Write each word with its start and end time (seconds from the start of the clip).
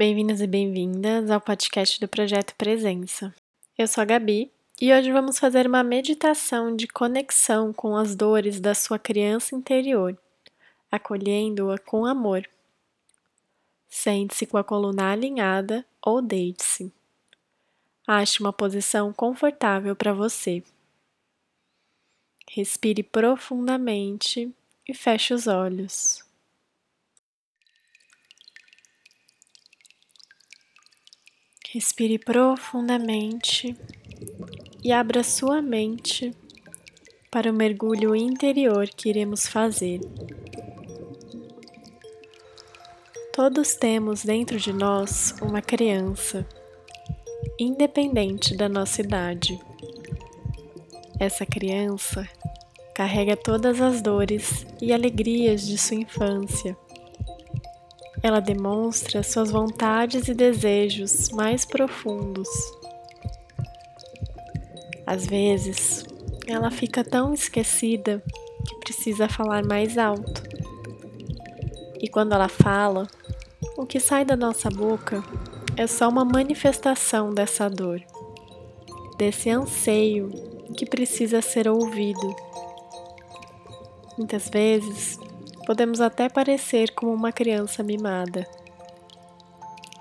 Bem-vindos 0.00 0.40
e 0.40 0.46
bem-vindas 0.46 1.30
ao 1.30 1.42
podcast 1.42 2.00
do 2.00 2.08
Projeto 2.08 2.54
Presença. 2.56 3.34
Eu 3.76 3.86
sou 3.86 4.00
a 4.00 4.06
Gabi 4.06 4.50
e 4.80 4.90
hoje 4.90 5.12
vamos 5.12 5.38
fazer 5.38 5.66
uma 5.66 5.84
meditação 5.84 6.74
de 6.74 6.88
conexão 6.88 7.70
com 7.70 7.94
as 7.94 8.16
dores 8.16 8.58
da 8.60 8.74
sua 8.74 8.98
criança 8.98 9.54
interior, 9.54 10.18
acolhendo-a 10.90 11.76
com 11.76 12.06
amor. 12.06 12.48
Sente-se 13.90 14.46
com 14.46 14.56
a 14.56 14.64
coluna 14.64 15.12
alinhada 15.12 15.84
ou 16.00 16.22
deite-se. 16.22 16.90
Ache 18.06 18.40
uma 18.40 18.54
posição 18.54 19.12
confortável 19.12 19.94
para 19.94 20.14
você. 20.14 20.64
Respire 22.48 23.02
profundamente 23.02 24.50
e 24.88 24.94
feche 24.94 25.34
os 25.34 25.46
olhos. 25.46 26.29
Respire 31.72 32.18
profundamente 32.18 33.76
e 34.82 34.90
abra 34.90 35.22
sua 35.22 35.62
mente 35.62 36.34
para 37.30 37.48
o 37.48 37.54
mergulho 37.54 38.16
interior 38.16 38.88
que 38.88 39.08
iremos 39.08 39.46
fazer. 39.46 40.00
Todos 43.32 43.76
temos 43.76 44.24
dentro 44.24 44.58
de 44.58 44.72
nós 44.72 45.32
uma 45.40 45.62
criança, 45.62 46.44
independente 47.56 48.56
da 48.56 48.68
nossa 48.68 49.00
idade. 49.00 49.56
Essa 51.20 51.46
criança 51.46 52.28
carrega 52.92 53.36
todas 53.36 53.80
as 53.80 54.02
dores 54.02 54.66
e 54.82 54.92
alegrias 54.92 55.64
de 55.68 55.78
sua 55.78 55.98
infância 55.98 56.76
ela 58.22 58.40
demonstra 58.40 59.22
suas 59.22 59.50
vontades 59.50 60.28
e 60.28 60.34
desejos 60.34 61.30
mais 61.30 61.64
profundos. 61.64 62.48
Às 65.06 65.26
vezes, 65.26 66.04
ela 66.46 66.70
fica 66.70 67.02
tão 67.02 67.32
esquecida 67.32 68.22
que 68.68 68.76
precisa 68.80 69.28
falar 69.28 69.64
mais 69.64 69.96
alto. 69.96 70.42
E 72.00 72.08
quando 72.08 72.32
ela 72.32 72.48
fala, 72.48 73.06
o 73.76 73.86
que 73.86 73.98
sai 73.98 74.24
da 74.24 74.36
nossa 74.36 74.68
boca 74.68 75.22
é 75.76 75.86
só 75.86 76.08
uma 76.08 76.24
manifestação 76.24 77.32
dessa 77.32 77.68
dor, 77.68 78.02
desse 79.16 79.48
anseio 79.48 80.30
que 80.76 80.84
precisa 80.84 81.40
ser 81.40 81.68
ouvido. 81.68 82.36
Muitas 84.18 84.48
vezes 84.48 85.18
podemos 85.70 86.00
até 86.00 86.28
parecer 86.28 86.90
como 86.96 87.14
uma 87.14 87.30
criança 87.30 87.80
mimada. 87.80 88.44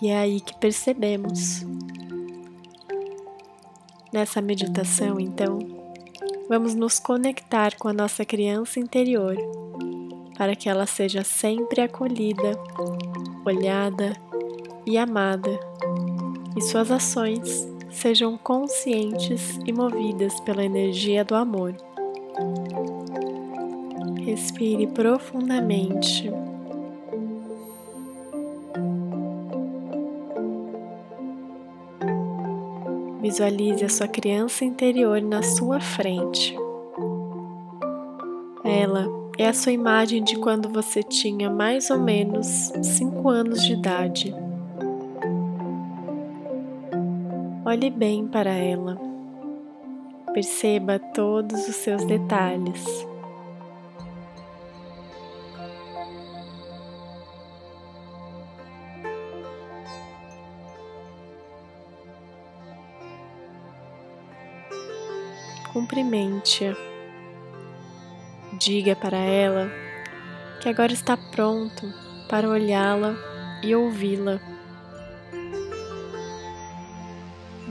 E 0.00 0.06
é 0.06 0.16
aí 0.16 0.38
que 0.38 0.56
percebemos. 0.60 1.66
Nessa 4.12 4.40
meditação, 4.40 5.18
então, 5.18 5.58
vamos 6.48 6.76
nos 6.76 7.00
conectar 7.00 7.74
com 7.76 7.88
a 7.88 7.92
nossa 7.92 8.24
criança 8.24 8.78
interior 8.78 9.36
para 10.38 10.54
que 10.54 10.68
ela 10.68 10.86
seja 10.86 11.24
sempre 11.24 11.80
acolhida, 11.80 12.52
olhada 13.44 14.12
e 14.86 14.96
amada, 14.96 15.58
e 16.56 16.62
suas 16.62 16.92
ações 16.92 17.66
sejam 17.90 18.38
conscientes 18.38 19.58
e 19.66 19.72
movidas 19.72 20.38
pela 20.42 20.64
energia 20.64 21.24
do 21.24 21.34
amor. 21.34 21.74
Respire 24.26 24.88
profundamente. 24.88 26.28
Visualize 33.22 33.84
a 33.84 33.88
sua 33.88 34.08
criança 34.08 34.64
interior 34.64 35.22
na 35.22 35.44
sua 35.44 35.78
frente. 35.78 36.56
Ela 38.64 39.06
é 39.38 39.46
a 39.46 39.52
sua 39.52 39.70
imagem 39.70 40.24
de 40.24 40.36
quando 40.40 40.68
você 40.70 41.04
tinha 41.04 41.48
mais 41.48 41.88
ou 41.88 42.00
menos 42.00 42.72
5 42.82 43.28
anos 43.28 43.64
de 43.64 43.74
idade. 43.74 44.34
Olhe 47.64 47.90
bem 47.90 48.26
para 48.26 48.50
ela. 48.50 48.98
Perceba 50.34 50.98
todos 50.98 51.68
os 51.68 51.76
seus 51.76 52.04
detalhes. 52.04 53.06
Cumprimente-a. 65.86 66.76
Diga 68.58 68.96
para 68.96 69.18
ela 69.18 69.70
que 70.60 70.68
agora 70.68 70.92
está 70.92 71.16
pronto 71.16 71.86
para 72.28 72.48
olhá-la 72.48 73.14
e 73.62 73.74
ouvi-la. 73.74 74.40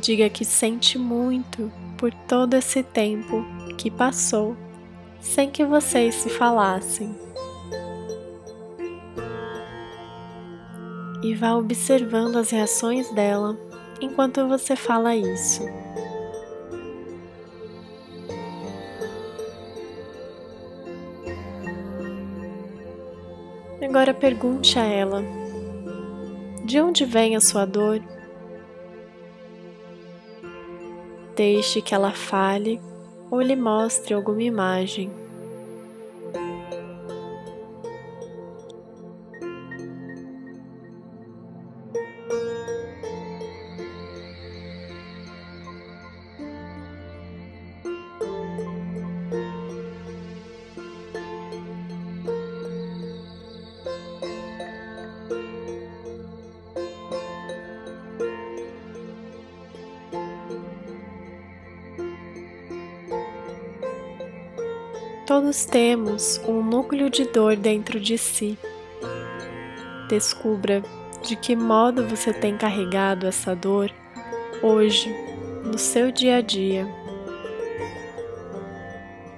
Diga 0.00 0.28
que 0.28 0.44
sente 0.44 0.96
muito 0.96 1.72
por 1.98 2.12
todo 2.28 2.54
esse 2.54 2.82
tempo 2.84 3.44
que 3.76 3.90
passou 3.90 4.56
sem 5.20 5.50
que 5.50 5.64
vocês 5.64 6.14
se 6.14 6.30
falassem. 6.30 7.16
E 11.22 11.34
vá 11.34 11.54
observando 11.54 12.36
as 12.36 12.50
reações 12.50 13.10
dela 13.12 13.58
enquanto 14.00 14.46
você 14.46 14.76
fala 14.76 15.16
isso. 15.16 15.62
Agora 23.84 24.14
pergunte 24.14 24.78
a 24.78 24.84
ela: 24.84 25.22
de 26.64 26.80
onde 26.80 27.04
vem 27.04 27.36
a 27.36 27.40
sua 27.40 27.66
dor? 27.66 28.00
Deixe 31.36 31.82
que 31.82 31.94
ela 31.94 32.12
fale 32.12 32.80
ou 33.30 33.42
lhe 33.42 33.54
mostre 33.54 34.14
alguma 34.14 34.42
imagem. 34.42 35.10
Todos 65.26 65.64
temos 65.64 66.38
um 66.46 66.62
núcleo 66.62 67.08
de 67.08 67.24
dor 67.24 67.56
dentro 67.56 67.98
de 67.98 68.18
si. 68.18 68.58
Descubra 70.06 70.82
de 71.22 71.34
que 71.34 71.56
modo 71.56 72.06
você 72.06 72.30
tem 72.30 72.58
carregado 72.58 73.26
essa 73.26 73.56
dor 73.56 73.90
hoje, 74.62 75.08
no 75.64 75.78
seu 75.78 76.12
dia 76.12 76.36
a 76.36 76.40
dia. 76.42 76.86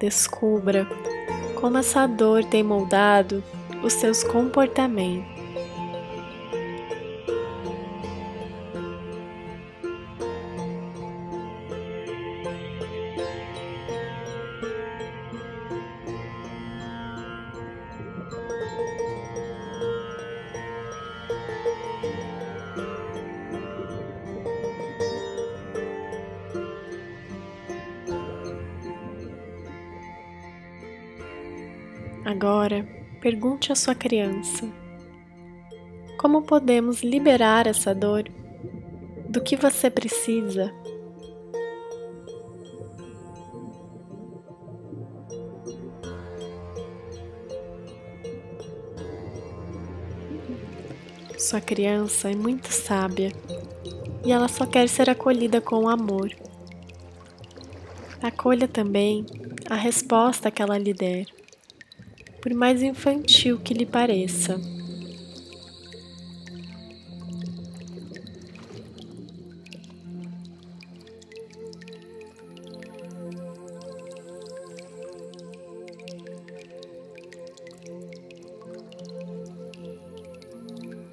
Descubra 0.00 0.84
como 1.60 1.78
essa 1.78 2.08
dor 2.08 2.44
tem 2.44 2.64
moldado 2.64 3.42
os 3.84 3.92
seus 3.92 4.24
comportamentos. 4.24 5.37
Agora, 32.24 32.86
pergunte 33.20 33.72
à 33.72 33.74
sua 33.74 33.94
criança: 33.94 34.68
Como 36.18 36.42
podemos 36.42 37.02
liberar 37.02 37.66
essa 37.66 37.94
dor? 37.94 38.24
Do 39.28 39.42
que 39.42 39.56
você 39.56 39.90
precisa? 39.90 40.72
Sua 51.38 51.60
criança 51.60 52.30
é 52.30 52.34
muito 52.34 52.70
sábia 52.72 53.32
e 54.24 54.32
ela 54.32 54.48
só 54.48 54.66
quer 54.66 54.88
ser 54.88 55.08
acolhida 55.08 55.60
com 55.60 55.88
amor. 55.88 56.30
Acolha 58.20 58.66
também 58.66 59.24
a 59.70 59.76
resposta 59.76 60.50
que 60.50 60.60
ela 60.60 60.76
lhe 60.76 60.92
der, 60.92 61.26
por 62.48 62.56
mais 62.56 62.82
infantil 62.82 63.58
que 63.58 63.74
lhe 63.74 63.84
pareça. 63.84 64.58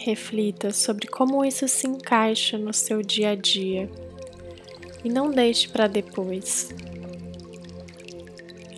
Reflita 0.00 0.72
sobre 0.72 1.06
como 1.06 1.44
isso 1.44 1.68
se 1.68 1.86
encaixa 1.86 2.58
no 2.58 2.72
seu 2.72 3.02
dia 3.02 3.30
a 3.30 3.34
dia 3.36 3.88
e 5.04 5.08
não 5.08 5.30
deixe 5.30 5.68
para 5.68 5.86
depois. 5.86 6.70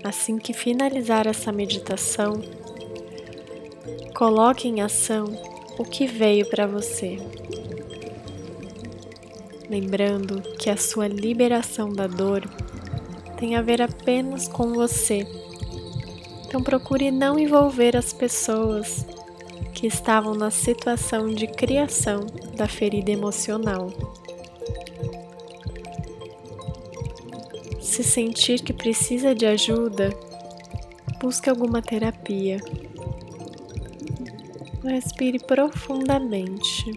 Assim 0.04 0.36
que 0.36 0.52
finalizar 0.52 1.26
essa 1.26 1.52
meditação, 1.52 2.42
coloque 4.14 4.66
em 4.68 4.80
ação 4.80 5.24
o 5.78 5.84
que 5.84 6.06
veio 6.06 6.44
para 6.46 6.66
você. 6.66 7.18
Lembrando 9.70 10.42
que 10.58 10.68
a 10.68 10.76
sua 10.76 11.06
liberação 11.08 11.92
da 11.92 12.06
dor 12.06 12.42
tem 13.38 13.56
a 13.56 13.62
ver 13.62 13.80
apenas 13.80 14.48
com 14.48 14.72
você. 14.72 15.26
Então 16.46 16.62
procure 16.62 17.10
não 17.10 17.38
envolver 17.38 17.96
as 17.96 18.12
pessoas 18.12 19.06
que 19.72 19.86
estavam 19.86 20.34
na 20.34 20.50
situação 20.50 21.28
de 21.28 21.46
criação 21.46 22.26
da 22.54 22.68
ferida 22.68 23.10
emocional. 23.10 24.11
Se 27.92 28.02
sentir 28.02 28.64
que 28.64 28.72
precisa 28.72 29.34
de 29.34 29.44
ajuda, 29.44 30.08
busque 31.20 31.50
alguma 31.50 31.82
terapia. 31.82 32.56
Respire 34.82 35.38
profundamente. 35.38 36.90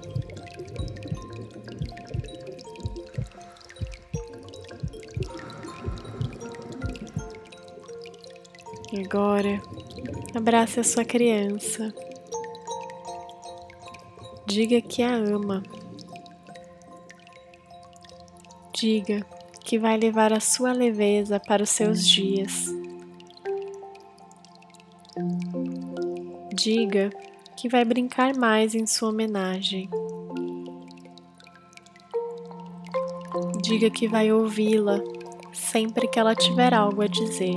E 8.93 9.01
agora, 9.01 9.61
abrace 10.33 10.79
a 10.79 10.83
sua 10.85 11.03
criança. 11.03 11.93
Diga 14.47 14.79
que 14.79 15.03
a 15.03 15.13
ama. 15.13 15.61
Diga 18.73 19.34
que 19.75 19.79
vai 19.79 19.97
levar 19.97 20.31
a 20.31 20.39
sua 20.39 20.71
leveza 20.71 21.37
para 21.37 21.61
os 21.61 21.69
seus 21.69 22.07
dias. 22.07 22.73
Diga 26.53 27.09
que 27.57 27.67
vai 27.67 27.83
brincar 27.83 28.37
mais 28.37 28.73
em 28.73 28.85
sua 28.85 29.09
homenagem. 29.09 29.89
Diga 33.61 33.89
que 33.89 34.07
vai 34.07 34.31
ouvi-la 34.31 35.03
sempre 35.51 36.07
que 36.07 36.19
ela 36.19 36.33
tiver 36.33 36.73
algo 36.73 37.01
a 37.01 37.07
dizer. 37.07 37.55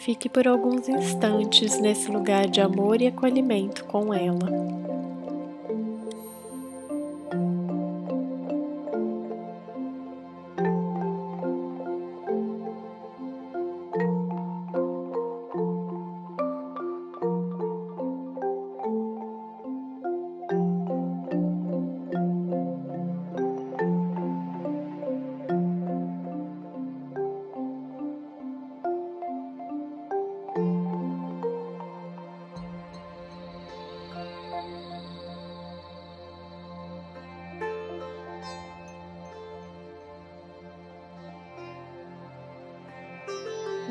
Fique 0.00 0.30
por 0.30 0.48
alguns 0.48 0.88
instantes 0.88 1.78
nesse 1.78 2.10
lugar 2.10 2.48
de 2.48 2.62
amor 2.62 3.02
e 3.02 3.08
acolhimento 3.08 3.84
com 3.84 4.14
ela. 4.14 4.85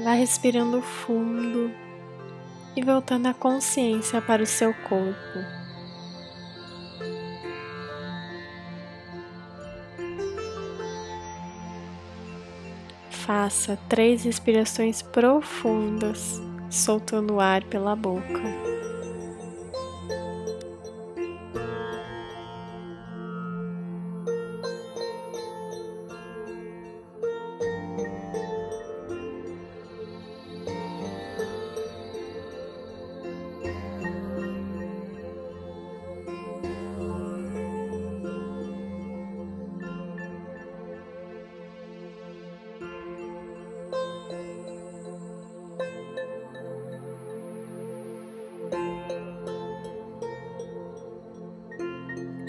Vá 0.06 0.14
respirando 0.14 0.84
fundo 0.84 1.74
e 2.76 2.84
voltando 2.84 3.26
a 3.26 3.34
consciência 3.34 4.22
para 4.22 4.44
o 4.44 4.46
seu 4.46 4.72
corpo. 4.72 5.40
Faça 13.10 13.80
três 13.90 14.24
respirações 14.26 15.02
profundas, 15.02 16.40
soltando 16.70 17.34
o 17.34 17.40
ar 17.40 17.64
pela 17.64 17.96
boca. 17.96 18.75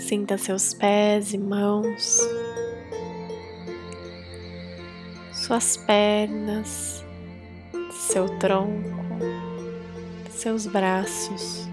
Sinta 0.06 0.38
seus 0.38 0.72
pés 0.72 1.34
e 1.34 1.38
mãos, 1.38 2.20
suas 5.32 5.76
pernas, 5.78 7.04
seu 7.90 8.28
tronco, 8.38 9.04
seus 10.30 10.64
braços. 10.64 11.68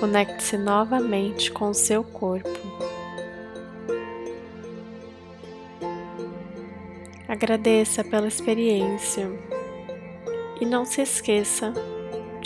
Conecte-se 0.00 0.58
novamente 0.58 1.52
com 1.52 1.70
o 1.70 1.74
seu 1.74 2.02
corpo. 2.02 2.50
Agradeça 7.28 8.02
pela 8.02 8.26
experiência 8.26 9.30
e 10.60 10.66
não 10.66 10.84
se 10.84 11.02
esqueça 11.02 11.72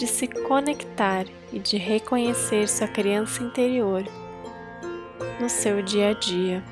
de 0.01 0.07
se 0.07 0.27
conectar 0.27 1.27
e 1.53 1.59
de 1.59 1.77
reconhecer 1.77 2.67
sua 2.67 2.89
criança 2.89 3.43
interior 3.43 4.03
no 5.39 5.47
seu 5.47 5.83
dia 5.83 6.09
a 6.09 6.13
dia. 6.15 6.65